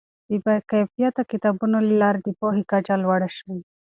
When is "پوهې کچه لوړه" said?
2.39-3.29